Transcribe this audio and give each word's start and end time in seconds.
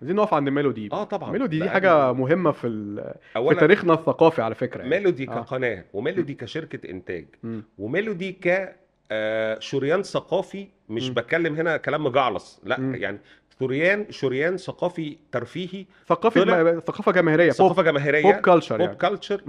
عايزين 0.00 0.16
نقف 0.16 0.34
عند 0.34 0.48
ميلودي 0.48 0.88
آه 0.92 1.04
طبعا 1.04 1.32
ميلودي 1.32 1.58
دي 1.58 1.70
حاجة 1.70 2.12
مهمة 2.12 2.50
في 2.52 2.66
ال... 2.66 3.14
في 3.48 3.54
تاريخنا 3.54 3.94
الثقافي 3.94 4.42
على 4.42 4.54
فكرة 4.54 4.78
يعني 4.82 4.90
ميلودي 4.90 5.30
آه. 5.30 5.34
كقناة 5.34 5.84
وميلودي 5.92 6.34
كشركة 6.34 6.90
إنتاج 6.90 7.26
مم. 7.42 7.64
وميلودي 7.78 8.32
ك 8.32 8.76
آه، 9.12 9.58
شريان 9.58 10.02
ثقافي 10.02 10.68
مش 10.88 11.08
مم. 11.08 11.14
بتكلم 11.14 11.54
هنا 11.54 11.76
كلام 11.76 12.04
مجعلص 12.04 12.60
لا 12.64 12.80
مم. 12.80 12.94
يعني 12.94 13.18
شريان 13.60 14.06
شريان 14.10 14.56
ثقافي 14.56 15.16
ترفيهي 15.32 15.86
ثقافة 16.08 16.44
طلع- 16.44 16.80
ثقافة 16.80 17.12
جماهيرية 17.12 17.50
ثقافة 17.50 17.82
جماهيرية 17.82 18.22
pop 18.22 18.34
culture 18.34 18.76
pop 18.76 18.86
يعني 18.86 18.98
culture. 18.98 19.42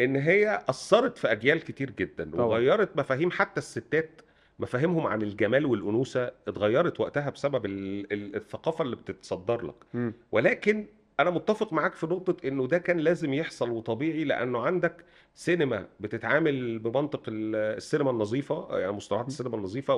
إن 0.00 0.16
هي 0.16 0.60
أثرت 0.68 1.18
في 1.18 1.32
أجيال 1.32 1.64
كتير 1.64 1.90
جدا 1.90 2.30
طبعا. 2.30 2.46
وغيرت 2.46 2.96
مفاهيم 2.96 3.30
حتى 3.30 3.58
الستات 3.58 4.10
مفاهيمهم 4.58 5.06
عن 5.06 5.22
الجمال 5.22 5.66
والأنوثة 5.66 6.32
اتغيرت 6.48 7.00
وقتها 7.00 7.30
بسبب 7.30 7.66
ال- 7.66 8.12
ال- 8.12 8.36
الثقافة 8.36 8.84
اللي 8.84 8.96
بتتصدر 8.96 9.66
لك. 9.66 9.74
مم. 9.94 10.12
ولكن 10.32 10.86
أنا 11.20 11.30
متفق 11.30 11.72
معاك 11.72 11.94
في 11.94 12.06
نقطة 12.06 12.48
إنه 12.48 12.66
ده 12.66 12.78
كان 12.78 12.98
لازم 12.98 13.34
يحصل 13.34 13.70
وطبيعي 13.70 14.24
لأنه 14.24 14.60
عندك 14.62 15.04
سينما 15.34 15.86
بتتعامل 16.00 16.78
بمنطق 16.78 17.22
ال- 17.28 17.56
السينما 17.76 18.10
النظيفة 18.10 18.78
يعني 18.78 18.92
مصطلحات 18.92 19.26
السينما 19.28 19.56
النظيفة 19.56 19.94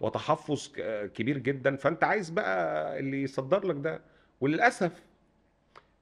وتحفظ 0.00 0.68
كبير 1.14 1.38
جدا. 1.38 1.76
فأنت 1.76 2.04
عايز 2.04 2.30
بقى 2.30 2.98
اللي 2.98 3.22
يصدر 3.22 3.66
لك 3.66 3.76
ده. 3.76 4.00
وللأسف 4.40 4.92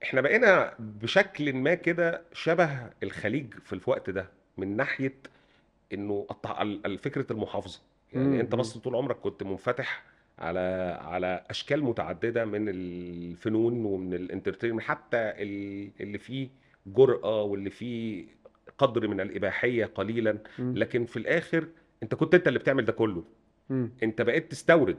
إحنا 0.03 0.21
بقينا 0.21 0.75
بشكل 0.79 1.53
ما 1.53 1.75
كده 1.75 2.23
شبه 2.33 2.71
الخليج 3.03 3.55
في 3.55 3.73
الوقت 3.73 4.11
ده 4.11 4.29
من 4.57 4.77
ناحية 4.77 5.15
إنه 5.93 6.27
فكرة 6.99 7.33
المحافظة 7.33 7.81
مم، 8.15 8.23
يعني 8.23 8.41
انت. 8.41 8.55
بس 8.55 8.79
طول 8.79 8.97
عمرك 8.97 9.17
كنت 9.17 9.43
منفتح 9.43 10.03
على 10.39 10.99
على 11.03 11.45
أشكال 11.51 11.85
متعددة 11.85 12.45
من 12.45 12.69
الفنون 12.69 13.85
ومن 13.85 14.15
الإنترتينمنت 14.15 14.83
حتى 14.83 15.17
ال- 15.19 15.91
اللي 16.01 16.19
فيه 16.19 16.49
جرأة 16.87 17.43
واللي 17.43 17.71
فيه 17.71 18.25
قدر 18.79 19.09
من 19.09 19.21
الإباحية 19.21 19.85
قليلا 19.85 20.39
مم. 20.59 20.75
لكن 20.77 21.05
في 21.05 21.17
الآخر 21.17 21.67
أنت 22.03 22.15
كنت 22.15 22.35
أنت 22.35 22.49
اللي 22.49 22.59
بتعمل 22.59 22.85
ده 22.85 22.93
كله 22.93 23.25
مم. 23.71 23.91
أنت 24.03 24.23
بقيت 24.23 24.51
تستورد 24.51 24.99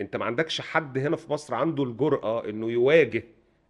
أنت 0.00 0.16
ما 0.16 0.24
عندكش 0.24 0.60
حد 0.60 0.98
هنا 0.98 1.16
في 1.16 1.32
مصر 1.32 1.54
عنده 1.54 1.84
الجرأة 1.84 2.48
إنه 2.48 2.70
يواجه 2.70 3.24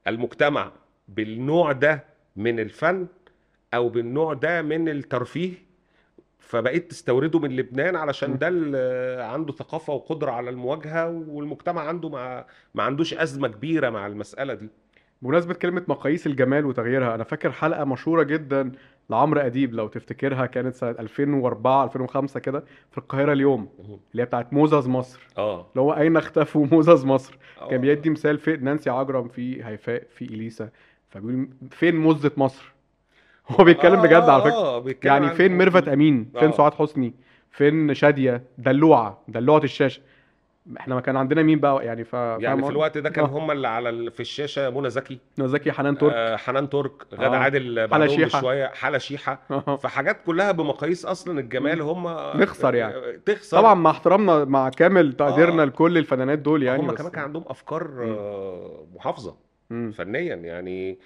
المجتمع 0.06 0.72
بالنوع 1.08 1.72
ده 1.72 2.04
من 2.36 2.60
الفن 2.60 3.06
أو 3.74 3.88
بالنوع 3.88 4.32
ده 4.34 4.62
من 4.62 4.88
الترفيه 4.88 5.52
فبقيت 6.42 6.90
تستورده 6.90 7.38
من 7.38 7.56
لبنان 7.56 7.96
علشان. 7.96 8.38
ده 8.38 8.46
عنده 9.26 9.52
ثقافة 9.52 9.92
وقدرة 9.92 10.30
على 10.30 10.50
المواجهة 10.50 11.08
والمجتمع 11.08 11.82
عنده 11.88 12.08
ما, 12.08 12.44
ما 12.74 12.82
عندوش 12.82 13.14
أزمة 13.14 13.48
كبيرة 13.48 13.90
مع 13.90 14.06
المسألة 14.06 14.54
دي. 14.54 14.68
بمناسبة 15.22 15.54
كلمة 15.54 15.82
مقاييس 15.88 16.26
الجمال 16.26 16.66
وتغييرها 16.66 17.14
أنا 17.14 17.24
فاكر 17.24 17.52
حلقة 17.52 17.84
مشهورة 17.84 18.22
جدا 18.22 18.72
لعمرو 19.10 19.40
أديب 19.40 19.74
لو 19.74 19.88
تفتكرها 19.88 20.46
كانت 20.46 20.74
سنة 20.74 20.90
2004 20.90 21.84
2005 21.84 22.40
كده 22.40 22.64
في 22.90 22.98
القاهرة 22.98 23.32
اليوم 23.32 23.68
اللي 24.12 24.22
هي 24.22 24.24
بتاعت 24.26 24.52
موزز 24.52 24.88
مصر. 24.88 25.20
آه. 25.38 25.60
اللي 25.70 25.80
هو 25.80 25.92
أين 25.92 26.16
اختفوا 26.16 26.66
موزز 26.72 27.04
مصر؟ 27.04 27.38
آه. 27.60 27.68
كان 27.68 27.80
بيدي 27.80 28.10
مثال 28.10 28.38
في 28.38 28.56
نانسي 28.56 28.90
عجرم 28.90 29.28
في 29.28 29.64
هيفاء 29.64 30.02
في 30.10 30.24
إليسا 30.24 30.68
فبيقول 31.10 31.48
فين 31.70 31.96
موزة 31.96 32.30
مصر؟ 32.36 32.72
هو 33.60 33.64
بيتكلم 33.64 34.02
بجد 34.02 34.12
على 34.28 34.42
فكرة. 34.42 34.52
آه 34.52 34.78
بيتكلم 34.78 35.12
يعني 35.12 35.26
عن- 35.26 35.34
فين 35.34 35.52
ميرفت 35.52 35.88
أمين؟ 35.88 36.30
فين 36.38 36.48
آه. 36.48 36.52
سعاد 36.52 36.74
حسني؟ 36.74 37.14
فين 37.50 37.94
شادية؟ 37.94 38.42
دلوعة. 38.58 39.22
دلوعة 39.28 39.58
الشاشة. 39.64 40.02
إحنا 40.80 40.94
ما 40.94 41.00
كان 41.00 41.16
عندنا 41.16 41.42
مين 41.42 41.60
بقى؟ 41.60 41.84
يعني 41.86 42.04
ف 42.04 42.12
يعني 42.12 42.62
في 42.62 42.70
الوقت 42.70 42.98
ده 42.98 43.10
كان 43.10 43.24
آه. 43.24 43.28
هم 43.28 43.50
اللي 43.50 43.68
على 43.68 43.88
ال- 43.88 44.10
في 44.10 44.20
الشاشة 44.20 44.70
منى 44.70 44.90
زكي. 44.90 45.18
زكي 45.38 45.72
حنان 45.72 45.98
ترك. 45.98 46.12
آه 46.14 46.36
حنان 46.36 46.68
ترك 46.70 46.92
غادة 47.14 47.36
آه. 47.36 47.38
عادل 47.38 47.86
بعدهم 47.86 48.08
شيحة. 48.08 48.38
بشوية. 48.38 48.66
حالة 48.66 48.98
شيحة. 48.98 49.40
آه. 49.50 49.76
فحاجات 49.76 50.16
كلها 50.26 50.52
بمقاييس 50.52 51.06
أصلا 51.06 51.40
الجمال 51.40 51.80
هم 51.82 52.08
نخسر 52.40 52.74
يعني. 52.74 52.94
تخسر. 53.26 53.56
طبعا 53.58 53.74
مع 53.74 53.90
احترامنا 53.90 54.44
مع 54.44 54.68
كامل 54.68 55.12
تقديرنا 55.12 55.62
آه. 55.62 55.66
لكل 55.66 55.98
الفنانات 55.98 56.38
دول 56.38 56.62
يعني 56.62 56.82
هم 56.82 56.90
كمان 56.90 57.10
كان 57.10 57.22
عندهم 57.22 57.44
أفكار 57.46 57.90
آه، 58.02 58.86
محافظة. 58.94 59.36
مم. 59.72 59.90
فنيا 59.90 60.34
يعني 60.36 60.98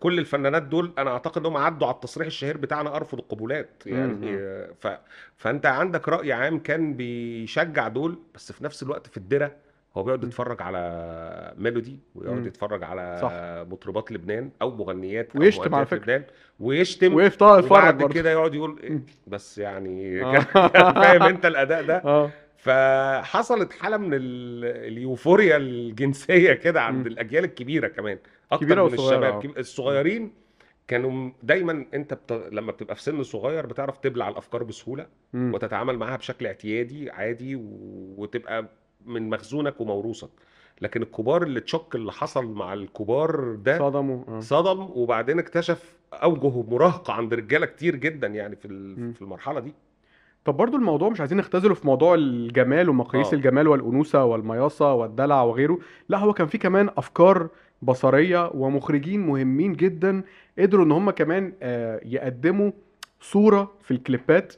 كل 0.00 0.18
الفنانات 0.18 0.62
دول 0.62 0.92
أنا 0.98 1.10
أعتقد 1.10 1.38
إنهم 1.40 1.56
عدوا 1.56 1.86
على 1.86 1.94
التصريح 1.94 2.26
الشهير 2.26 2.56
بتاعنا 2.56 2.96
ارفض 2.96 3.18
القبولات 3.18 3.82
يعني 3.86 4.12
مم. 4.36 4.66
ف... 4.80 4.88
فأنت 5.36 5.66
عندك 5.66 6.08
رأي 6.08 6.32
عام 6.32 6.58
كان 6.58 6.94
بيشجع 6.94 7.88
دول 7.88 8.18
بس 8.34 8.52
في 8.52 8.64
نفس 8.64 8.82
الوقت 8.82 9.06
في 9.06 9.16
الدرة 9.16 9.52
هو 9.96 10.02
بيقعد. 10.02 10.24
يتفرج 10.24 10.62
على 10.62 11.54
ميلودي 11.58 11.98
ويقعد. 12.14 12.46
يتفرج 12.46 12.84
على 12.84 13.18
صح. 13.22 13.30
مطربات 13.72 14.12
لبنان 14.12 14.50
أو 14.62 14.70
مغنيات 14.76 15.36
أو 15.36 15.40
ويشتم 15.40 15.74
على 15.74 15.86
فكرة. 15.86 15.98
لبنان 16.02 16.24
ويشتم 16.60 17.20
اتفرج 17.20 17.64
وبعد 17.64 17.98
برضه 17.98 18.14
كده 18.14 18.30
يقعد 18.30 18.54
يقول 18.54 18.78
إيه. 18.82 19.00
بس 19.26 19.58
يعني 19.58 20.22
آه. 20.24 20.32
كان 20.32 20.92
فاهم 21.02 21.22
أنت 21.22 21.46
الأداء 21.46 21.82
ده 21.82 21.96
آه 22.04 22.30
فحصلت 22.58 23.72
حالة 23.72 23.96
من 23.96 24.14
ال- 24.14 24.64
اليوفوريا 24.92 25.56
الجنسية 25.56 26.52
كده 26.52 26.80
عند. 26.82 27.06
الأجيال 27.06 27.44
الكبيرة 27.44 27.88
كمان 27.88 28.18
أكتر 28.52 28.64
كبيرة 28.66 28.86
من 28.88 28.94
الشباب 28.94 29.44
آه. 29.46 29.60
الصغيرين 29.60 30.32
كانوا 30.88 31.30
دايما 31.42 31.86
أنت 31.94 32.14
بت... 32.14 32.48
لما 32.52 32.72
بتبقى 32.72 32.94
في 32.96 33.02
سن 33.02 33.22
صغير 33.22 33.66
بتعرف 33.66 33.98
تبلع 33.98 34.28
الأفكار 34.28 34.62
بسهولة 34.62 35.06
مم. 35.32 35.54
وتتعامل 35.54 35.98
معاها 35.98 36.16
بشكل 36.16 36.46
اعتيادي 36.46 37.10
عادي 37.10 37.56
و... 37.56 37.62
وتبقى 38.16 38.66
من 39.06 39.30
مخزونك 39.30 39.80
وموروثك 39.80 40.30
لكن 40.80 41.02
الكبار 41.02 41.42
اللي 41.42 41.60
تشك 41.60 41.94
اللي 41.94 42.12
حصل 42.12 42.46
مع 42.46 42.74
الكبار 42.74 43.54
ده 43.54 43.78
صدموا 43.78 44.24
آه. 44.28 44.40
صدم 44.40 44.80
وبعدين 44.94 45.38
اكتشف 45.38 45.96
أوجه 46.12 46.62
مراهقة 46.70 47.12
عند 47.12 47.34
رجالة 47.34 47.66
كتير 47.66 47.96
جدا 47.96 48.26
يعني 48.26 48.56
في 48.56 48.64
ال-. 48.68 49.14
في 49.14 49.22
المرحلة 49.22 49.60
دي 49.60 49.74
طب 50.48 50.56
برضو 50.56 50.76
الموضوع 50.76 51.08
مش 51.08 51.20
عايزين 51.20 51.38
نختزله 51.38 51.74
في 51.74 51.86
موضوع 51.86 52.14
الجمال 52.14 52.88
ومقاييس 52.88 53.26
آه. 53.32 53.34
الجمال 53.36 53.68
والأنوثة 53.68 54.24
والمياصة 54.24 54.94
والدلع 54.94 55.42
وغيره 55.42 55.78
لا 56.08 56.18
هو 56.18 56.32
كان 56.32 56.46
في 56.46 56.58
كمان 56.58 56.90
أفكار 56.96 57.48
بصرية 57.82 58.50
ومخرجين 58.54 59.26
مهمين 59.26 59.72
جدا 59.72 60.22
قدروا 60.58 60.84
إن 60.84 60.92
هم 60.92 61.10
كمان 61.10 61.52
آه، 61.62 62.00
يقدموا 62.04 62.70
صورة 63.20 63.72
في 63.82 63.90
الكليبات 63.90 64.54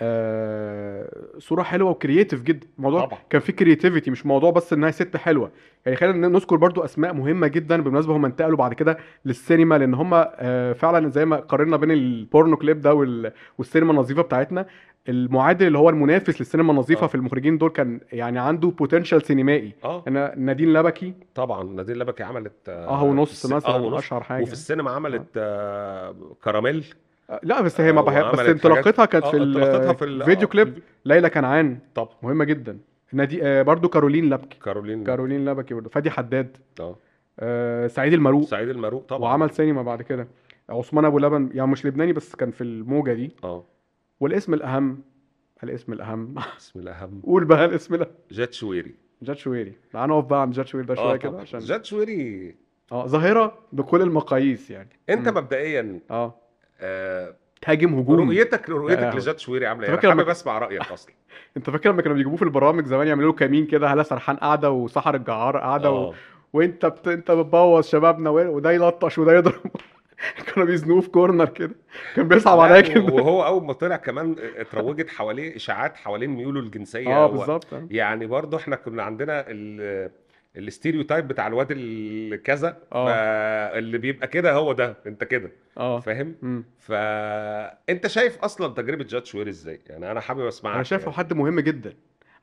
آه، 0.00 1.08
صورة 1.38 1.62
حلوة 1.62 1.90
و 1.90 1.96
creative 1.96 2.42
جدا 2.42 2.66
الموضوع 2.78 3.04
طبعا. 3.06 3.18
كان 3.30 3.40
في 3.40 3.52
creativity 3.52 4.10
مش 4.10 4.26
موضوع 4.26 4.50
بس 4.50 4.72
إنها 4.72 4.90
ست 4.90 5.16
حلوة 5.16 5.50
يعني 5.86 5.96
خلينا 5.96 6.28
نذكر 6.28 6.56
برضو 6.56 6.84
أسماء 6.84 7.12
مهمة 7.14 7.46
جدا 7.46 7.82
بالمناسبة 7.82 8.16
هم 8.16 8.24
انتقلوا 8.24 8.56
بعد 8.58 8.74
كده 8.74 8.98
للسينما 9.24 9.78
لأن 9.78 9.94
هم 9.94 10.10
آه، 10.14 10.72
فعلا 10.72 11.08
زي 11.08 11.24
ما 11.24 11.36
قارنا 11.36 11.76
بين 11.76 11.90
ال 11.90 12.01
porno 12.01 12.56
clip 12.56 12.80
ده 12.80 12.94
وال- 12.94 13.32
والسينما 13.58 13.90
النظيفة 13.92 14.22
بتاعتنا 14.22 14.66
المعادل 15.08 15.66
اللي 15.66 15.78
هو 15.78 15.88
المنافس 15.90 16.40
للسينما 16.40 16.72
النظيفة 16.72 17.04
آه. 17.04 17.06
في 17.06 17.14
المخرجين 17.14 17.58
دول 17.58 17.70
كان 17.70 18.00
يعني 18.12 18.38
عنده 18.38 18.68
potential 18.68 19.22
سينمائي. 19.22 19.72
آه. 19.84 20.04
أنا 20.08 20.34
نادين 20.36 20.72
لبكي. 20.72 21.14
طبعا 21.34 21.64
نادين 21.64 21.96
لبكي 21.96 22.22
عملت 22.22 22.52
آه 22.68 23.02
ونص 23.04 23.30
الس- 23.30 23.52
مثلا 23.52 23.76
ونص 23.76 23.98
أشهر 23.98 24.22
حاجة. 24.22 24.42
وفي 24.42 24.52
السينما 24.52 24.90
عملت 24.90 25.26
آه. 25.36 26.14
كراميل 26.44 26.84
آه، 27.30 27.40
لا 27.42 27.60
بس 27.60 27.80
هي 27.80 27.92
ما 27.92 28.00
آه، 28.00 28.04
بحب 28.04 28.32
بس 28.32 28.38
انطلاقتها 28.40 29.04
كانت 29.04 29.24
آه، 29.24 29.30
في 29.92 30.04
الفيديو 30.04 30.48
آه، 30.48 30.50
كليب 30.52 30.78
ليلى 31.04 31.30
كنعان. 31.30 31.78
طب. 31.94 32.08
مهمة 32.22 32.44
جدا. 32.44 32.78
نادي 33.12 33.44
آه، 33.46 33.62
برضو 33.62 33.88
كارولين 33.88 34.30
لبكي. 34.30 34.58
كارولين. 34.64 35.04
كارولين 35.04 35.44
لبكي 35.44 35.74
برضو. 35.74 35.88
فادي 35.88 36.10
حداد. 36.10 36.56
آه. 36.80 36.96
آه، 37.40 37.86
سعيد 37.86 38.12
الماروق. 38.12 38.44
سعيد 38.44 38.68
الماروق 38.68 39.04
طبعا. 39.06 39.20
وعمل 39.30 39.50
سينما 39.50 39.82
بعد 39.82 40.02
كده. 40.02 40.28
عثمان 40.70 41.04
أبو 41.04 41.18
لبن 41.18 41.50
يعني 41.54 41.70
مش 41.70 41.86
لبناني 41.86 42.12
بس 42.12 42.34
كان 42.34 42.50
في 42.50 42.60
الموجة 42.60 43.12
دي. 43.12 43.32
آه. 43.44 43.64
والاسم 44.20 44.54
الأهم 44.54 45.02
الاسم 45.64 45.92
الأهم. 45.92 46.34
بسم 46.58 46.78
الله 46.80 46.92
اهم 46.92 47.20
قول 47.26 47.44
بقى 47.44 47.64
الاسم 47.64 47.94
الأهم. 47.94 48.10
جاد 48.30 48.52
شويري 48.52 48.94
جاد 49.22 49.36
شويري 49.36 49.72
تعال 49.92 50.10
نقف 50.10 50.24
بقى 50.24 50.40
عند 50.42 50.52
جاد 50.52 50.66
شويري 50.66 50.86
ده 50.86 50.94
آه 50.94 50.96
شوية 50.96 51.16
كده 51.16 51.40
عشان 51.40 51.58
جاد 51.60 51.84
شويري 51.84 52.54
آه 52.92 53.06
ظاهرة 53.06 53.58
بكل 53.72 54.02
المقاييس 54.02 54.70
يعني. 54.70 54.88
أنت 55.10 55.28
مم. 55.28 55.34
مبدئيا 55.36 56.00
آه. 56.10 56.34
آه 56.80 57.34
تهاجم 57.62 57.94
هجوم 57.94 58.28
رؤيتك 58.28 58.70
رؤيتك 58.70 59.02
آه. 59.02 59.16
لجاد 59.16 59.38
شويري 59.38 59.66
عاملة 59.66 59.88
إيه؟ 59.88 59.94
أنا 59.94 60.00
حابب 60.10 60.28
اسمع 60.28 60.58
رأيك 60.58 60.90
أصلا. 60.92 61.14
أنت 61.56 61.70
فاكر 61.70 61.90
لما 61.90 62.02
كانوا 62.02 62.16
بيجيبوه 62.16 62.36
في 62.36 62.42
البرامج 62.44 62.86
زمان 62.86 63.06
يعملوا 63.06 63.32
له 63.32 63.36
كمين 63.38 63.66
كده 63.66 63.88
هلا 63.88 64.02
سرحان 64.02 64.36
قاعدة 64.36 64.70
وسحر 64.70 65.14
الجعار 65.14 65.56
قاعدة 65.58 65.90
و... 65.90 65.96
آه. 65.96 66.14
وأنت 66.52 66.86
بت... 66.86 67.08
أنت 67.08 67.30
بتبوظ 67.30 67.84
شبابنا. 67.84 68.30
وده 68.30 68.70
يلطش 68.70 69.18
وده 69.18 69.32
يضرب. 69.36 69.60
كانوا 70.46 70.68
بيزنوه 70.68 71.00
في 71.00 71.08
corner 71.08 71.48
كده 71.48 71.74
كان 72.16 72.28
بيصعب 72.28 72.60
عليا 72.60 72.80
كده 72.80 73.12
وهو 73.12 73.46
أول 73.46 73.64
ما 73.64 73.72
طلع 73.72 73.96
كمان 73.96 74.36
اتروجت 74.56 75.10
حواليه 75.10 75.56
إشاعات 75.56 75.96
حوالين 75.96 76.30
ميوله 76.30 76.60
الجنسية 76.60 77.16
آه 77.16 77.26
بالظبط 77.26 77.74
آه. 77.74 77.86
يعني 77.90 78.26
برضه 78.26 78.56
إحنا 78.56 78.76
كنا 78.76 79.02
عندنا 79.02 79.44
ال 79.48 80.10
ال 80.56 80.62
stereotype 80.62 81.28
بتاع 81.28 81.46
الواد 81.46 81.66
الكذا 81.70 82.76
آه. 82.92 83.06
فاللي 83.06 83.98
بيبقى 83.98 84.28
كده 84.28 84.52
هو 84.52 84.72
ده 84.72 84.96
أنت 85.06 85.24
كده 85.24 85.50
آه 85.78 86.00
فاهم. 86.00 86.64
فانت 86.78 88.06
شايف 88.06 88.38
أصلا 88.38 88.74
تجربة 88.74 89.04
جاد 89.04 89.26
شويري 89.26 89.48
إزاي 89.48 89.80
يعني 89.86 90.10
أنا 90.10 90.20
حابب 90.20 90.46
أسمعك 90.46 90.74
أنا 90.74 90.82
شايفه 90.82 91.04
يعني. 91.04 91.16
حد 91.16 91.32
مهم 91.32 91.60
جدا 91.60 91.92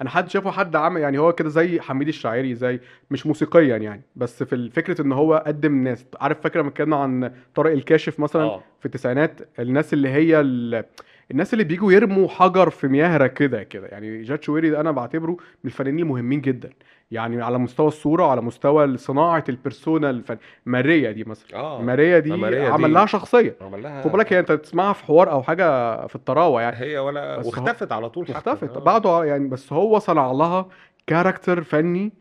أنا 0.02 0.10
حد 0.10 0.30
شافه 0.30 0.52
حد 0.52 0.76
عمل 0.76 1.02
يعني 1.02 1.18
هو 1.18 1.34
كده 1.34 1.50
زي 1.50 1.82
حميد 1.82 2.08
الشاعري 2.08 2.56
زي 2.56 2.80
مش 3.12 3.28
موسيقيا 3.28 3.78
يعني 3.78 4.02
بس 4.16 4.44
في 4.44 4.56
الفكرة 4.56 5.02
إن 5.02 5.12
هو 5.12 5.44
قدم 5.48 5.84
ناس 5.84 6.06
عارف 6.20 6.42
فاكر 6.42 6.60
لما 6.60 6.70
اتكلمنا 6.70 6.96
عن 6.96 7.32
طارق 7.56 7.72
الكاشف 7.72 8.20
مثلا 8.20 8.44
آه. 8.44 8.64
في 8.80 8.86
التسعينات 8.86 9.42
الناس 9.60 9.94
اللي 9.94 10.10
هي 10.10 10.40
ال... 10.40 10.84
الناس 11.32 11.54
اللي 11.54 11.64
بيجوا 11.64 11.92
يرموا 11.92 12.28
حجر 12.28 12.70
في 12.70 12.88
مياه 12.88 13.28
كده 13.28 13.64
كده. 13.64 13.88
يعني 13.88 14.22
جاد 14.24 14.44
شويري 14.44 14.70
ده 14.70 14.82
أنا 14.82 14.92
بعتبره 14.92 15.32
من 15.32 15.38
الفنانين 15.66 16.00
المهمين 16.06 16.42
جدا. 16.42 16.70
يعني 17.12 17.42
على 17.44 17.58
مستوى 17.58 17.88
الصورة 17.88 18.24
على 18.32 18.42
مستوى 18.42 18.98
صناعة 18.98 19.44
البرسونا 19.50 20.10
الفن 20.10 20.38
ماريا 20.66 21.12
دي 21.12 21.24
مثلا. 21.24 21.56
آه. 21.60 21.82
ماريا 21.82 22.20
دي 22.20 22.30
ما 22.30 22.36
ماريا 22.38 22.70
عمل 22.70 22.88
دي- 22.88 22.94
لها 22.94 23.06
شخصية. 23.06 23.56
عمل 23.62 23.84
لها 23.84 24.02
خد 24.02 24.12
بالك 24.12 24.34
هي 24.34 24.40
أنت 24.40 24.52
تسمعها 24.52 24.94
في 24.94 25.04
حوار 25.06 25.32
أو 25.32 25.44
حاجة 25.44 26.08
في 26.08 26.16
الطراوة 26.16 26.62
يعني. 26.62 26.76
هي 26.80 26.98
ولا 26.98 27.38
واختفت 27.38 27.92
على 27.92 28.10
طول 28.10 28.26
اختفت. 28.30 28.76
آه. 28.78 28.80
بعده 28.80 29.24
يعني 29.26 29.48
بس 29.48 29.74
هو 29.74 30.00
صنع 30.00 30.32
لها 30.32 30.66
character 31.08 31.64
فني 31.64 32.12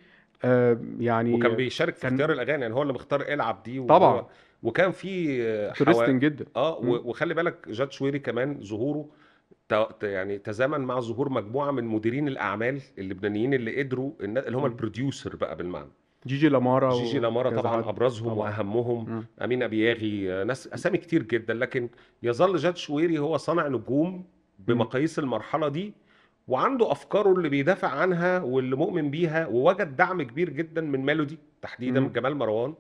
آه 0.45 0.79
يعني 1.01 1.35
وكان 1.35 1.55
بيشارك 1.55 1.95
في 1.95 2.01
كان- 2.01 2.13
اختيار 2.13 2.33
الأغاني 2.33 2.63
يعني 2.63 2.75
هو 2.75 2.83
اللي 2.83 2.93
مختار 2.93 3.21
العب 3.21 3.63
دي 3.63 3.79
وهو- 3.79 3.89
طبعا. 3.89 4.27
وكان 4.63 4.91
في 4.91 5.73
حوا- 5.87 6.07
جدا 6.09 6.45
آه 6.57 6.81
مم. 6.83 6.89
و- 6.89 7.03
وخلي 7.05 7.35
بالك 7.35 7.69
جاد 7.69 7.93
شويري 7.93 8.19
كمان 8.19 8.61
ظهوره 8.63 9.07
ت- 9.69 10.03
يعني 10.03 10.39
تزامن 10.39 10.81
مع 10.81 11.01
ظهور 11.01 11.29
مجموعة 11.29 11.71
من 11.71 11.85
مديرين 11.85 12.29
الأعمال 12.29 12.81
اللبنانيين 12.99 13.55
اللي 13.55 13.83
قدروا 13.83 14.13
اللي 14.21 14.57
هم. 14.57 14.65
ال 14.67 14.74
producer 14.74 15.37
بقى 15.37 15.57
بالمعنى 15.57 15.89
جيجي 16.27 16.49
لامارا 16.49 16.95
جيجي 16.95 17.19
لامارا 17.19 17.51
طبعا. 17.61 17.89
أبرزهم 17.89 18.29
طبعا. 18.35 18.49
وأهمهم 18.51 19.11
مم. 19.11 19.25
أمين 19.45 19.63
أبي 19.63 20.04
ياغي 20.04 20.45
ناس 20.45 20.69
أسامي 20.69 20.99
كتير 20.99 21.23
جدا 21.23 21.55
لكن 21.55 21.89
يظل 22.23 22.57
جاد 22.57 22.77
شويري 22.77 23.19
هو 23.19 23.37
صانع 23.37 23.69
نجوم 23.69 24.25
بمقاييس 24.59 25.19
المرحلة 25.19 25.69
دي 25.69 25.93
وعنده 26.51 26.93
أفكاره 26.93 27.33
اللي 27.33 27.49
بيدافع 27.49 27.89
عنها 27.89 28.41
واللي 28.41 28.77
مؤمن 28.77 29.11
بيها 29.11 29.47
ووجد 29.47 29.97
دعم 29.97 30.23
كبير 30.23 30.51
جدا 30.51 30.81
من 30.81 31.01
ميلودي 31.07 31.39
تحديدا. 31.63 32.01
من 32.01 32.13
جمال 32.13 32.37
مروان 32.37 32.75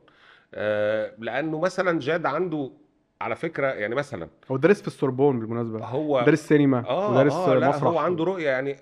آه، 0.54 1.12
لأنه 1.18 1.60
مثلا 1.60 2.00
جاد 2.00 2.26
عنده 2.26 2.70
على 3.20 3.36
فكرة 3.36 3.66
يعني 3.66 3.94
مثلا 3.94 4.28
هو 4.50 4.56
دارس 4.56 4.80
في 4.80 4.86
السوربون 4.86 5.40
بالمناسبة 5.40 5.84
هو 5.84 6.22
دارس 6.26 6.48
سينما 6.48 6.78
ودارس 7.10 7.32
آه 7.32 7.54
لا 7.54 7.68
مسرح 7.68 7.82
هو 7.82 7.98
عنده 7.98 8.24
رؤية 8.24 8.48
يعني. 8.48 8.76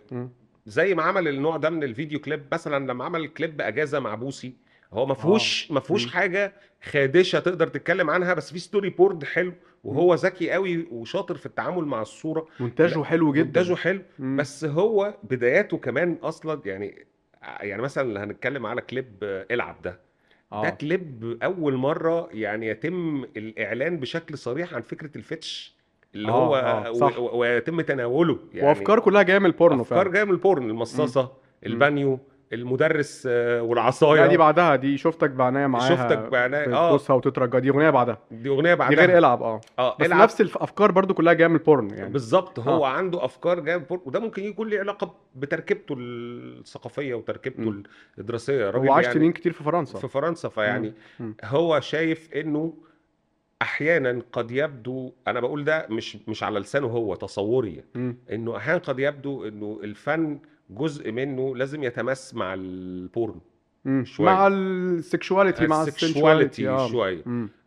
زي 0.66 0.94
ما 0.94 1.02
عمل 1.02 1.28
النوع 1.28 1.56
ده 1.56 1.70
من 1.70 1.82
الفيديو 1.82 2.20
كليب 2.20 2.42
مثلا 2.52 2.86
لما 2.92 3.04
عمل 3.04 3.26
كليب 3.28 3.60
أجازة 3.60 3.98
مع 4.00 4.14
بوسي 4.14 4.54
هو 4.92 5.06
ما 5.06 5.14
فيهوش 5.14 5.70
ما 5.70 5.80
فيهوش. 5.80 6.06
حاجة 6.14 6.52
خادشة 6.82 7.38
تقدر 7.38 7.66
تتكلم 7.66 8.10
عنها 8.10 8.34
بس 8.34 8.52
في 8.52 8.58
storyboard 8.58 9.24
حلو 9.24 9.52
وهو 9.88 10.14
ذكي 10.14 10.50
قوي 10.50 10.86
وشاطر 10.90 11.36
في 11.36 11.46
التعامل 11.46 11.84
مع 11.84 12.02
الصورة. 12.02 12.46
مونتاجه 12.60 13.02
حلو 13.02 13.32
جدا. 13.32 13.44
مونتاجه 13.60 13.74
حلو. 13.76 14.00
مم. 14.18 14.36
بس 14.36 14.64
هو 14.64 15.14
بداياته 15.22 15.76
كمان 15.78 16.18
أصلا 16.22 16.60
يعني 16.64 17.06
يعني 17.60 17.82
مثلا 17.82 18.24
هنتكلم 18.24 18.66
على 18.66 18.80
كليب 18.80 19.12
آه، 19.22 19.46
العب 19.50 19.82
ده. 19.82 19.90
ده 19.90 19.98
آه 20.52 20.70
كليب 20.70 21.38
أول 21.42 21.74
مرة 21.74 22.28
يعني 22.32 22.66
يتم 22.68 23.24
الإعلان 23.36 23.96
بشكل 23.96 24.38
صريح 24.38 24.74
عن 24.74 24.82
فكرة 24.82 25.10
ال 25.16 25.25
fetish 25.25 25.76
اللي 26.14 26.28
آه، 26.32 26.46
هو 26.46 26.56
آه، 26.56 26.90
و- 26.90 26.94
صح. 26.94 27.18
ويتم 27.18 27.80
تناوله 27.80 28.38
يعني. 28.54 28.68
وأفكار 28.68 29.00
كلها 29.00 29.22
جاية 29.22 29.38
من 29.38 29.46
البورنو 29.46 29.82
أفكار 29.82 30.08
جاية 30.08 30.24
من 30.24 30.30
ال 30.30 30.38
porn 30.38 30.70
المصاصة 30.70 31.32
البانيو 31.66 32.18
المدرس 32.52 33.28
آه، 33.30 33.62
والعصاية. 33.62 34.26
دي 34.26 34.36
بعدها 34.36 34.76
دي 34.76 34.98
شفتك 34.98 35.30
بعناية 35.30 35.66
معاها 35.66 35.88
شفتك 35.96 36.18
بعناية، 36.18 36.76
آه. 36.76 36.86
بتبوسها 36.86 37.16
وتترجى. 37.16 37.60
دي 37.60 37.70
أغنية 37.70 37.90
بعدها. 37.90 38.18
دي 38.30 38.48
أغنية 38.48 38.70
دي 38.70 38.76
بعدها 38.78 39.06
غير 39.06 39.18
إلعب 39.18 39.42
آه. 39.42 39.60
آه 39.78 39.96
بس 40.00 40.06
إلعب. 40.06 40.22
نفس 40.22 40.40
الافكار 40.40 40.90
برضو 40.92 41.14
كلها 41.14 41.32
جاية 41.32 41.48
من 41.48 41.54
ال 41.54 41.62
porn 41.62 41.90
يعني. 41.90 42.12
بالظبط 42.12 42.58
هو 42.58 42.84
آه. 42.86 42.88
عنده 42.88 43.24
أفكار 43.24 43.60
جاية 43.60 43.76
من 43.76 43.82
ال 43.82 43.86
porn 43.86 44.00
وده 44.06 44.20
ممكن 44.20 44.44
يكون 44.44 44.68
له 44.68 44.78
علاقة 44.78 45.14
بتركيبته 45.36 45.94
الثقافية 45.98 47.14
وتركيبته 47.14 47.62
مم. 47.70 47.82
الدراسية. 48.18 48.70
راجل 48.70 48.86
هو 48.88 48.92
عاش 48.92 49.04
يعني 49.04 49.18
سنين 49.18 49.32
كتير 49.32 49.52
في 49.52 49.64
فرنسا. 49.64 49.98
في 49.98 50.08
فرنسا 50.08 50.48
فيعني. 50.48 50.92
هو 51.44 51.80
شايف 51.80 52.34
إنه 52.34 52.74
أحيانا 53.62 54.22
قد 54.32 54.50
يبدو 54.50 55.12
أنا 55.28 55.40
بقول 55.40 55.64
ده 55.64 55.86
مش 55.90 56.16
مش 56.28 56.42
على 56.42 56.58
لسانه 56.60 56.86
هو 56.86 57.14
تصوري 57.14 57.82
مم. 57.94 58.16
إنه 58.32 58.56
أحيانا 58.56 58.78
قد 58.78 58.98
يبدو 58.98 59.48
إنه 59.48 59.80
الفن 59.84 60.38
جزء 60.70 61.12
منه 61.12 61.56
لازم 61.56 61.82
يتمس 61.82 62.34
مع 62.34 62.54
ال 62.54 62.69
porn. 62.69 63.40
شوية. 64.02 64.26
مع 64.26 64.46
ال 64.46 64.58
sexuality 64.58 65.66
مع 65.66 65.82
ال 65.82 65.91
sexuality 65.91 66.68
آه 66.68 66.88
شوية. 66.88 67.22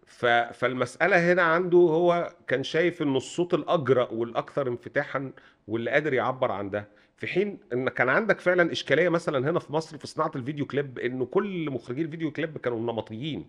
ف... 0.05 0.25
فالمسألة 0.25 1.33
هنا 1.33 1.41
عنده 1.41 1.77
هو 1.77 2.33
كان 2.47 2.63
شايف 2.63 3.01
انه 3.01 3.17
الصوت 3.17 3.53
الأجرأ 3.53 4.07
والأكثر 4.11 4.67
انفتاحا 4.67 5.31
واللي 5.67 5.91
قادر 5.91 6.13
يعبر 6.13 6.51
عن 6.51 6.69
ده 6.69 6.87
في 7.21 7.27
حين 7.27 7.57
إن 7.73 7.89
كان 7.89 8.09
عندك 8.09 8.39
فعلا 8.39 8.71
إشكالية 8.71 9.09
مثلا 9.09 9.49
هنا 9.49 9.59
في 9.59 9.73
مصر 9.73 9.97
في 9.97 10.07
صناعة 10.07 10.31
الفيديو 10.35 10.65
كليب 10.65 10.99
انه 10.99 11.25
كل 11.25 11.69
مخرجين 11.69 12.05
الفيديو 12.05 12.31
كليب 12.31 12.57
كانوا 12.57 12.79
نمطيين. 12.79 13.45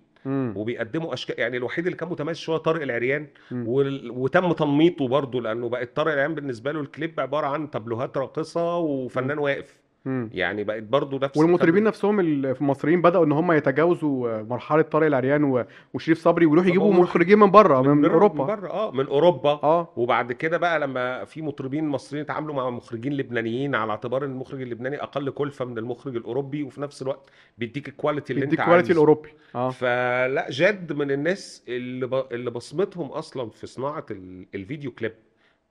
وبيقدموا 0.56 1.14
اشكال 1.14 1.40
يعني 1.40 1.56
الوحيد 1.56 1.86
اللي 1.86 1.96
كان 1.98 2.08
متميز 2.08 2.36
شوية 2.36 2.56
طارق 2.58 2.82
العريان. 2.82 3.26
وال... 3.52 4.10
وتم 4.10 4.52
تنميطه 4.52 5.08
برضه 5.08 5.40
لأنه 5.40 5.68
بقت 5.68 5.96
طارق 5.96 6.12
العريان 6.12 6.34
بالنسبة 6.34 6.72
له 6.72 6.80
الكليب 6.80 7.20
عبارة 7.20 7.46
عن 7.46 7.70
تابلوهات 7.70 8.16
راقصة 8.18 8.76
وفنان 8.78 9.38
واقف 9.38 9.81
مم. 10.04 10.30
يعني 10.32 10.64
بقت 10.64 10.82
برضه 10.82 11.18
نفس 11.18 11.36
والمطربين 11.36 11.82
نفسهم 11.84 12.20
المصريين 12.20 13.02
بدأوا 13.02 13.24
إن 13.24 13.32
هم 13.32 13.52
يتجاوزوا 13.52 14.42
مرحلة 14.42 14.82
طارق 14.82 15.06
العريان 15.06 15.64
وشريف 15.94 16.18
صبري 16.18 16.46
ويروحوا 16.46 16.70
يجيبوا 16.70 16.92
مخرجين 16.94 17.38
من 17.38 17.50
بره 17.50 17.82
من, 17.82 18.02
بره- 18.02 18.12
أوروبا. 18.12 18.44
من 18.44 18.46
بره 18.46 18.70
آه 18.70 18.90
من 18.90 19.06
أوروبا. 19.06 19.50
آه. 19.50 19.88
وبعد 19.96 20.32
كده 20.32 20.58
بقى 20.58 20.80
لما 20.80 21.24
في 21.24 21.42
مطربين 21.42 21.88
مصريين 21.88 22.24
اتعاملوا 22.24 22.54
مع 22.54 22.70
مخرجين 22.70 23.12
لبنانيين 23.12 23.74
على 23.74 23.90
اعتبار 23.90 24.24
إن 24.24 24.30
المخرج 24.30 24.62
اللبناني 24.62 25.02
أقل 25.02 25.30
كلفة 25.30 25.64
من 25.64 25.78
المخرج 25.78 26.16
الأوروبي 26.16 26.62
وفي 26.62 26.80
نفس 26.80 27.02
الوقت 27.02 27.30
بيديك 27.58 27.88
ال 27.88 27.94
quality 27.94 28.32
اللي 28.32 28.44
أنت 28.44 28.60
عايزه. 28.60 28.92
الأوروبي. 28.92 29.28
آه. 29.54 29.70
فلا 29.70 30.46
جاد 30.50 30.92
من 30.92 31.10
الناس 31.10 31.64
اللي 31.68 32.06
ب... 32.06 32.14
اللي 32.32 32.50
بصمتهم 32.50 33.06
أصلا 33.06 33.50
في 33.50 33.66
صناعة 33.66 34.06
ال... 34.10 34.46
الفيديو 34.54 34.90
كليب. 34.90 35.12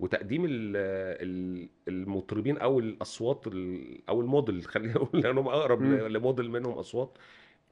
وتقديم 0.02 0.46
ال... 0.46 0.50
ال... 1.22 1.68
المطربين 1.88 2.58
أو 2.58 2.80
الأصوات 2.80 3.44
ال... 3.48 3.80
أو 4.10 4.22
الموديل. 4.22 4.64
خلينا 4.74 4.94
نقول 4.94 5.22
لانهم 5.22 5.48
أقرب. 5.48 5.84
لموديل 5.84 6.52
منهم 6.52 6.74
أصوات. 6.74 7.18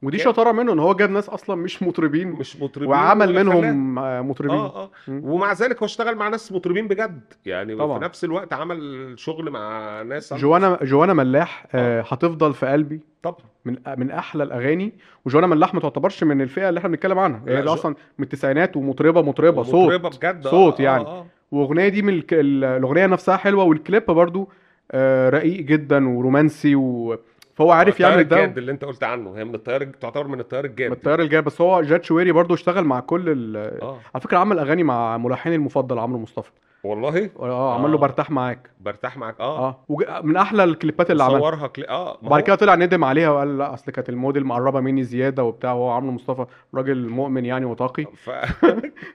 ودي 0.03 0.17
شطارة 0.17 0.51
منه 0.51 0.73
إن 0.73 0.79
هو 0.79 0.93
جاب 0.93 1.09
ناس 1.09 1.29
أصلا 1.29 1.55
مش 1.55 1.83
مطربين 1.83 2.27
مش 2.27 2.61
مطربين 2.61 2.89
وعمل. 2.89 3.33
منهم 3.33 3.99
آه، 3.99 4.21
مطربين. 4.21 4.55
آه 4.57 4.83
آه. 4.83 4.89
ومع 5.09 5.53
ذلك 5.53 5.77
هو 5.79 5.85
اشتغل 5.85 6.15
مع 6.15 6.27
ناس 6.29 6.51
مطربين 6.51 6.87
بجد. 6.87 7.21
يعني 7.45 7.75
طبعا. 7.75 7.99
في 7.99 8.05
نفس 8.05 8.23
الوقت 8.23 8.53
عمل 8.53 9.13
شغل 9.19 9.49
مع 9.49 10.01
ناس 10.01 10.33
جوانا 10.33 10.79
جوانا 10.81 11.13
ملاح 11.13 11.67
آه، 11.75 12.01
هتفضل 12.01 12.53
في 12.53 12.65
قلبي. 12.65 12.99
طبعا. 13.23 13.37
من 13.65 13.75
من 13.97 14.11
أحلى 14.11 14.43
الأغاني. 14.43 14.93
وجوانا 15.25 15.47
ملاح 15.47 15.73
ما 15.73 15.79
تعتبرش 15.79 16.23
من 16.23 16.41
الفئة 16.41 16.69
اللي 16.69 16.77
إحنا 16.77 16.89
بنتكلم 16.89 17.19
عنها. 17.19 17.41
هي 17.47 17.55
دي 17.55 17.61
جو- 17.61 17.73
أصلا 17.73 17.95
من 18.17 18.23
التسعينات 18.23 18.77
ومطربة 18.77 19.21
مطربة 19.21 19.63
صوت. 19.63 19.85
مطربة 19.93 20.09
بجد 20.09 20.47
آه، 20.47 20.51
صوت 20.51 20.79
آه، 20.79 20.83
يعني. 20.83 21.03
آه. 21.05 21.25
واغنية 21.51 21.87
دي 21.87 22.01
من 22.01 22.13
الك... 22.13 22.33
ال- 22.33 22.63
الأغنية 22.63 23.05
نفسها 23.05 23.37
حلوة 23.37 23.63
والكليب 23.63 24.05
برضو 24.05 24.49
آه، 24.91 25.29
رقيق 25.29 25.59
جدا 25.61 26.09
ورومانسي 26.09 26.75
و... 26.75 27.17
فهو 27.55 27.71
عارف 27.71 27.93
التيار 27.93 28.11
يعمل 28.11 28.23
ده. 28.23 28.35
الجاد 28.37 28.57
اللي 28.57 28.71
انت 28.71 28.85
قلت 28.85 29.03
عنه. 29.03 29.37
هي 29.37 29.43
من 29.45 29.55
التيار 29.55 29.83
تعتبر 29.83 30.27
من 30.27 30.39
التيار 30.39 30.63
من 30.63 30.69
الجاد. 30.69 30.91
التيار 30.91 31.19
الجاي 31.21 31.41
بس 31.41 31.61
هو 31.61 31.81
جاد 31.81 32.03
شويري 32.03 32.31
برضو 32.31 32.53
اشتغل 32.53 32.83
مع 32.83 32.99
كل 32.99 33.29
ال... 33.29 33.57
آه. 33.81 33.97
على 34.15 34.21
فكرة 34.21 34.37
عمل 34.37 34.59
أغاني 34.59 34.83
مع 34.83 35.17
ملحني 35.17 35.55
المفضل 35.55 35.99
عمرو 35.99 36.19
مصطفى. 36.19 36.49
والله 36.83 37.29
آه 37.39 37.73
عمل 37.73 37.91
له 37.91 37.97
برتاح 37.97 38.31
معاك 38.31 38.69
برتاح 38.79 39.17
معاك 39.17 39.39
آه 39.39 39.67
آه 39.67 39.79
وج... 39.89 40.03
من 40.23 40.37
أحلى 40.37 40.63
الكليبات 40.63 41.11
اللي 41.11 41.23
عملها 41.23 41.39
صورها 41.39 41.67
كلي... 41.67 41.89
آه 41.89 42.17
وبعد 42.23 42.43
كده 42.43 42.55
طلع 42.55 42.75
ندم 42.75 43.03
عليها 43.03 43.29
وقال 43.29 43.57
لا 43.57 43.73
اصل 43.73 43.91
كانت 43.91 44.09
الموديل 44.09 44.45
مقربه 44.45 44.79
مني 44.79 45.03
زياده 45.03 45.43
وبتاع 45.43 45.73
وهو 45.73 45.91
عمرو 45.91 46.11
مصطفى 46.11 46.45
راجل 46.75 47.09
مؤمن 47.09 47.45
يعني 47.45 47.65
وتقي 47.65 48.05
ف... 48.15 48.29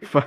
ف... 0.02 0.18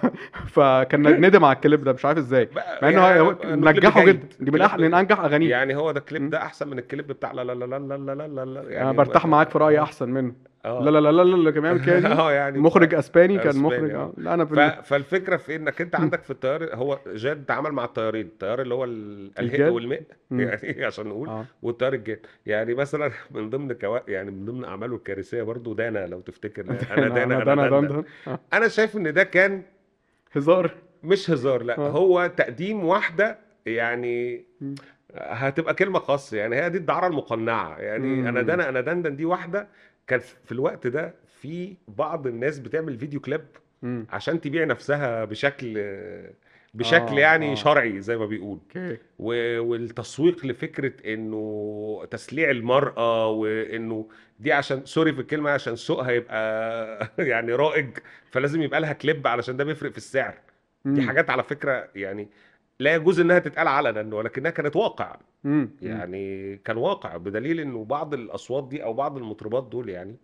فكان 0.46 1.26
ندم 1.26 1.46
على 1.46 1.56
الكليب 1.56 1.84
ده 1.84 1.94
مش 1.94 2.06
عارف 2.06 2.18
إزاي 2.18 2.50
مع 2.82 2.90
انه 2.90 3.08
يعني 3.08 3.20
هو... 3.22 3.36
نجحه 3.44 4.04
جدا 4.04 4.28
دي 4.40 4.52
من 4.52 4.62
أحلى 4.62 4.88
من 4.88 4.94
انجح 4.94 5.20
اغانيه 5.20 5.50
يعني 5.50 5.76
هو 5.76 5.92
ده 5.92 6.00
الكليب 6.00 6.30
ده 6.30 6.38
احسن 6.38 6.68
من 6.68 6.80
الكليب 6.80 7.08
بتاع 7.08 7.32
لا 7.32 7.44
لا 7.44 7.54
لا 7.54 7.66
لا 7.66 7.98
لا 7.98 8.28
لا 8.28 8.46
لا 8.46 8.62
يعني 8.70 8.84
أنا 8.84 8.92
برتاح 8.92 9.26
معاك 9.26 9.50
في 9.50 9.58
رايي 9.58 9.82
احسن 9.82 10.10
منه 10.10 10.34
لا 10.68 10.90
لا 10.90 11.00
لا 11.00 11.12
لا 11.12 11.24
لا 11.24 11.36
اللي 11.36 11.52
كان 11.52 11.62
بيعمل 11.62 11.86
كده 11.86 12.12
آه 12.14 12.32
يعني 12.32 12.60
مخرج 12.60 12.94
إسباني 12.94 13.38
كان 13.40 13.58
مخرج 13.58 13.92
آه. 13.92 13.96
آه 13.98 14.14
لا 14.18 14.34
أنا. 14.34 14.46
في 14.46 14.84
فالفكرة 14.84 15.38
في 15.38 15.56
إنك 15.56 15.82
أنت 15.82 15.96
عندك 15.96 16.24
في 16.24 16.32
التيار 16.32 16.76
هو 16.76 17.00
جاد 17.08 17.46
تعامل 17.46 17.72
مع 17.72 17.86
التيارين 17.86 18.26
التيار 18.26 18.62
اللي 18.62 18.74
هو 18.74 18.84
ال- 18.84 19.32
الهق 19.40 19.54
الجاد. 19.54 19.72
والماء. 19.72 20.02
يعني 20.32 20.86
عشان 20.86 21.08
نقول 21.08 21.30
آه 21.30 21.46
والتيار 21.62 21.94
الجاد 21.94 22.20
يعني 22.46 22.74
مثلا 22.74 23.12
من 23.32 23.50
ضمن 23.50 23.74
كوا... 23.74 24.00
يعني 24.08 24.32
من 24.32 24.46
ضمن 24.46 24.66
أعماله 24.66 24.96
الكارثية 24.96 25.44
برضو 25.44 25.74
دانا 25.74 26.08
لو 26.08 26.20
تفتكر 26.22 26.66
أنا 26.98 27.08
دانا 27.08 27.24
أنا 27.42 27.54
أنا 27.54 27.70
دانا 27.70 28.04
آه. 28.28 28.40
أنا 28.54 28.68
شايف 28.68 28.98
إن 28.98 29.14
ده 29.14 29.24
كان 29.24 29.62
هزار 30.36 30.72
مش 31.04 31.30
هزار 31.30 31.64
لا 31.64 31.78
آه. 31.78 31.90
هو 31.90 32.32
تقديم 32.38 32.84
واحدة 32.86 33.38
يعني. 33.66 34.46
هتبقى 35.16 35.74
كلمة 35.74 36.00
خاصة 36.00 36.38
يعني 36.38 36.56
هي 36.56 36.70
دي 36.70 36.78
الدعارة 36.78 37.08
المقنعة 37.08 37.78
يعني. 37.78 38.30
أنا 38.30 38.42
دانا 38.42 38.70
أنا 38.70 38.82
دندن 38.82 39.16
دي 39.16 39.26
واحدة 39.26 39.68
كان 40.08 40.20
في 40.20 40.52
الوقت 40.52 40.88
ده 40.88 41.14
في 41.42 41.76
بعض 41.88 42.28
الناس 42.28 42.60
بتعمل 42.60 42.98
فيديو 42.98 43.20
كليب. 43.20 43.42
عشان 44.10 44.42
تبيع 44.42 44.64
نفسها 44.66 45.26
بشكل 45.26 45.74
بشكل 46.74 47.14
آه 47.16 47.20
يعني 47.20 47.52
آه. 47.52 47.56
شرعي 47.56 48.02
زي 48.02 48.18
ما 48.18 48.26
بيقول. 48.26 48.60
و- 49.20 49.60
والتسويق 49.60 50.46
لفكرة 50.46 51.14
إنه 51.14 52.06
تسليع 52.12 52.50
المرأة 52.52 53.28
وإنه 53.28 54.10
دي 54.40 54.52
عشان 54.54 54.86
سوري 54.86 55.14
في 55.14 55.22
الكلمة 55.22 55.50
عشان 55.52 55.76
سوقها 55.76 56.12
يبقى 56.12 57.10
يعني 57.20 57.54
رائج 57.54 57.90
فلازم 58.32 58.62
يبقى 58.62 58.82
لها 58.82 58.94
كليب 58.94 59.28
علشان 59.28 59.58
ده 59.58 59.64
بيفرق 59.64 59.92
في 59.92 59.98
السعر. 59.98 60.34
دي 60.86 61.00
امم 61.02 61.08
حاجات 61.08 61.30
على 61.30 61.44
فكرة 61.44 61.90
يعني 61.96 62.28
لا 62.80 62.96
يجوز 62.96 63.20
إنها 63.20 63.40
تتقال 63.40 63.68
علنا 63.68 64.16
ولكنها 64.16 64.52
كانت 64.52 64.76
واقع. 64.76 65.18
امم 65.46 65.70
يعني 65.82 66.58
كان 66.58 66.78
واقع 66.78 67.18
بدليل 67.18 67.60
إنه 67.60 67.86
بعض 67.86 68.14
الأصوات 68.14 68.68
دي 68.68 68.84
أو 68.84 68.94
بعض 68.94 69.18
المطربات 69.18 69.64
دول 69.64 69.90
يعني 69.90 70.16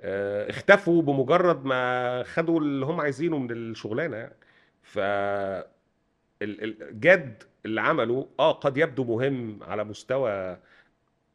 آه، 0.00 0.50
اختفوا 0.50 1.02
بمجرد 1.02 1.64
ما 1.64 2.22
خدوا 2.22 2.60
اللي 2.60 2.86
هم 2.86 3.00
عايزينه 3.00 3.38
من 3.38 3.50
الشغلانة. 3.50 4.16
يعني 4.16 4.34
ف 4.82 4.98
ال- 4.98 6.64
ال- 6.64 6.82
الجد 6.82 7.42
اللي 7.66 7.80
عمله 7.80 8.28
آه 8.40 8.52
قد 8.52 8.76
يبدو 8.76 9.04
مهم 9.04 9.62
على 9.62 9.84
مستوى 9.84 10.56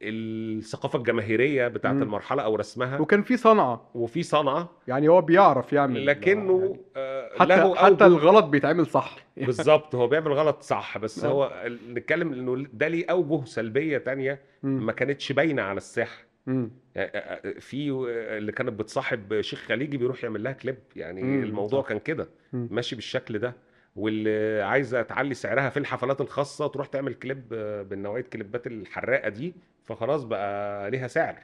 الثقافة 0.02 1.00
الجماهيرية 1.00 1.68
بتاعت 1.68 1.94
امم 1.94 2.04
المرحلة 2.04 2.42
أو 2.44 2.56
رسمها. 2.56 3.00
وكان 3.00 3.22
في 3.22 3.38
صنعة. 3.38 3.90
وفي 3.96 4.24
صنعة. 4.24 4.70
يعني 4.88 5.08
هو 5.08 5.22
بيعرف 5.22 5.74
يعمل. 5.74 6.06
لكنه 6.06 6.62
يعني 6.62 6.80
آه، 6.96 7.30
حتى 7.40 7.56
له 7.56 7.75
حتى 7.75 8.06
الغلط 8.06 8.46
بيتعمل 8.46 8.86
صح. 8.86 9.18
بالظبط 9.38 9.96
هو 9.96 10.08
بيعمل 10.08 10.34
غلط 10.34 10.62
صح 10.62 10.98
بس 10.98 11.24
آه 11.25 11.28
هو 11.30 11.66
نتكلم 11.90 12.34
إنه 12.34 12.66
ده 12.74 12.88
ليه 12.88 13.06
أوجه 13.10 13.46
سلبية 13.46 13.98
تانية 13.98 14.40
امم 14.64 14.86
ما 14.86 14.92
كانتش 14.92 15.32
باينة 15.32 15.62
على 15.62 15.78
الساحة. 15.78 16.24
امم 16.48 16.72
يعني 16.96 17.62
في 17.62 17.90
اللي 18.38 18.52
كانت 18.52 18.70
بتصاحب 18.70 19.42
شيخ 19.42 19.60
خليجي 19.60 19.98
بيروح 19.98 20.24
يعمل 20.24 20.44
لها 20.44 20.52
كليب. 20.52 20.78
يعني 20.96 21.22
امم 21.22 21.44
الموضوع 21.44 21.82
كان 21.82 22.00
كده. 22.00 22.28
ماشي 22.54 22.96
بالشكل 22.96 23.40
ده. 23.40 23.54
واللي 23.96 24.62
عايزة 24.64 25.02
تعلي 25.02 25.34
سعرها 25.34 25.70
في 25.70 25.78
الحفلات 25.80 26.22
الخاصة 26.22 26.68
تروح 26.68 26.88
تعمل 26.88 27.14
كليب 27.14 27.50
بالنوعية 27.90 28.22
كليبات 28.24 28.68
الحراقة 28.68 29.30
دي. 29.30 29.54
فخلاص 29.86 30.24
بقى 30.24 30.92
ليها 30.92 31.08
سعر. 31.08 31.44